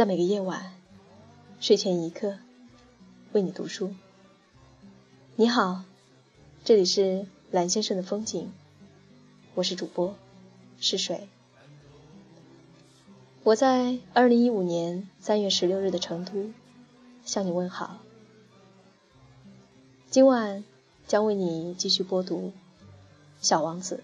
[0.00, 0.72] 在每个夜晚，
[1.60, 2.38] 睡前一刻，
[3.32, 3.92] 为你读书。
[5.36, 5.82] 你好，
[6.64, 8.50] 这里是蓝先生的风景，
[9.54, 10.16] 我是主播
[10.80, 11.28] 是水。
[13.42, 16.50] 我在二零一五年三月十六日的成都
[17.26, 17.98] 向你问好。
[20.08, 20.64] 今晚
[21.06, 22.54] 将为你继续播读
[23.46, 24.02] 《小王子》。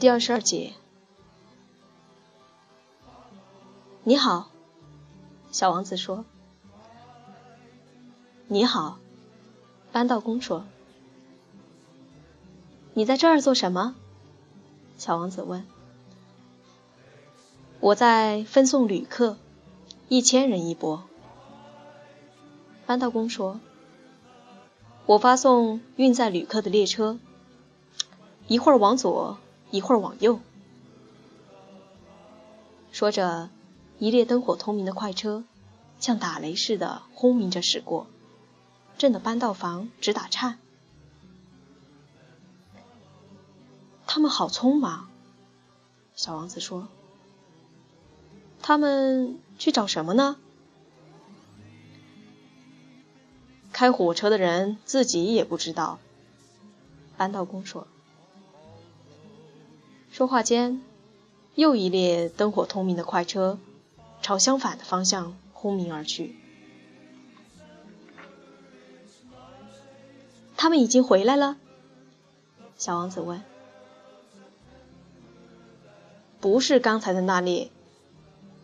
[0.00, 0.72] 第二十二节，
[4.02, 4.50] 你好，
[5.52, 6.24] 小王子说。
[8.46, 8.98] 你好，
[9.90, 10.66] 扳道工说。
[12.92, 13.94] 你在这儿做什么？
[14.98, 15.64] 小王子问。
[17.80, 19.38] 我在分送旅客，
[20.08, 21.04] 一千人一波。
[22.84, 23.60] 扳道工说。
[25.06, 27.18] 我发送运载旅客的列车，
[28.46, 29.38] 一会儿往左。
[29.70, 30.38] 一会儿往右，
[32.92, 33.50] 说着，
[33.98, 35.42] 一列灯火通明的快车
[35.98, 38.06] 像打雷似的轰鸣着驶过，
[38.98, 40.58] 震得搬道房直打颤。
[44.06, 45.08] 他们好匆忙，
[46.14, 46.88] 小王子说
[48.62, 50.36] ：“他们去找什么呢？”
[53.72, 55.98] 开火车的人自己也不知道，
[57.16, 57.88] 搬道工说。
[60.12, 60.80] 说话间，
[61.56, 63.58] 又一列灯火通明的快车
[64.22, 66.38] 朝相反的方向轰鸣而去。
[70.64, 71.58] 他们已经回来了？
[72.78, 73.42] 小王子问。
[76.40, 77.70] 不是刚才的那列，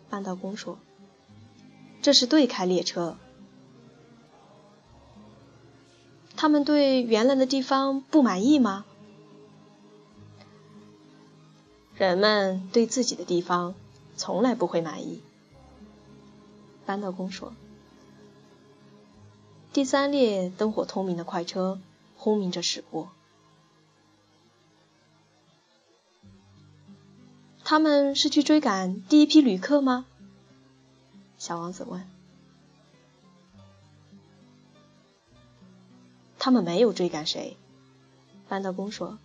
[0.09, 0.79] 扳道工说。
[2.01, 3.17] 这是对开列车。
[6.35, 8.83] 他们对原来的地方不满意吗？
[11.93, 13.75] 人们对自己的地方
[14.15, 15.21] 从来不会满意，
[16.83, 17.53] 扳道工说。
[19.71, 21.79] 第三列灯火通明的快车
[22.21, 23.09] 轰鸣着驶过。
[27.63, 30.05] 他们是去追赶第一批旅客吗？
[31.39, 32.07] 小王子问。
[36.37, 37.57] 他们没有追赶谁，
[38.47, 39.17] 扳道工说。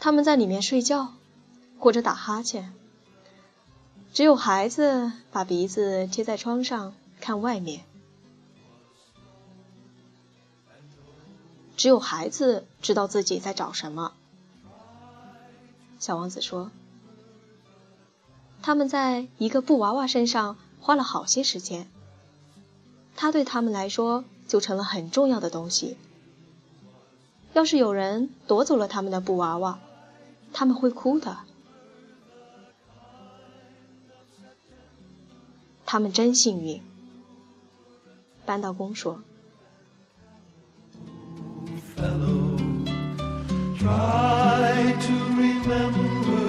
[0.00, 1.12] 他们在里面睡觉。
[1.78, 2.72] 或者打哈欠，
[4.12, 7.84] 只有孩子把鼻子贴在窗上看外面。
[11.82, 14.12] 只有孩子知道自己在找什么。
[15.98, 16.70] 小王子说
[18.62, 21.90] ：“他们在一个布娃娃身上花了好些时间，
[23.16, 25.96] 他对他们来说就成了很重要的东西。
[27.52, 29.80] 要是有人夺走了他们的布娃娃，
[30.52, 31.38] 他们会哭的。”
[35.84, 36.80] 他们真幸运，
[38.46, 39.20] 扳道工说。
[42.02, 42.56] fellow.
[43.78, 46.44] Try to remember,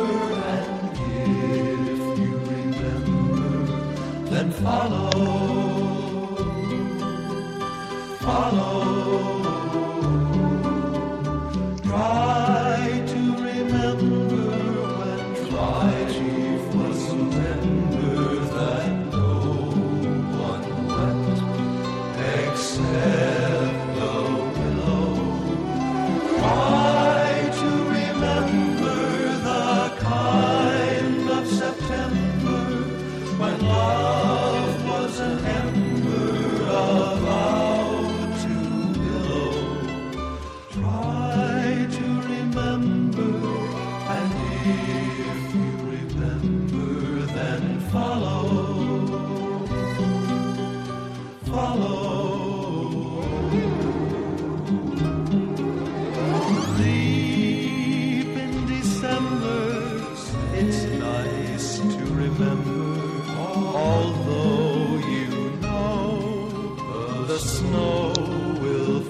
[0.54, 3.46] and if you remember,
[4.32, 5.12] then follow.
[8.26, 9.53] Follow.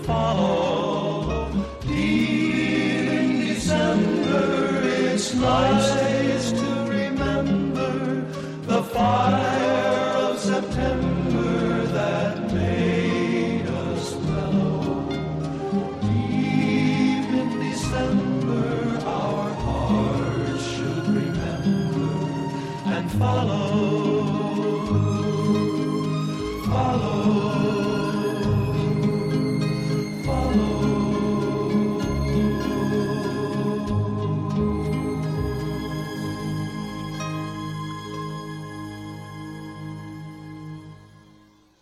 [0.01, 1.49] follow.
[1.81, 8.25] Deep in December, it's nice to remember
[8.63, 15.09] the fire of September that made us mellow.
[16.01, 22.13] Deep in December, our hearts should remember
[22.85, 24.12] and follow.